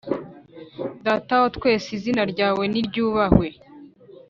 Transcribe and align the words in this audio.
Data 1.05 1.33
watwese 1.41 1.87
izina 1.97 2.21
ryawe 2.31 2.63
niryubahwe 2.71 3.47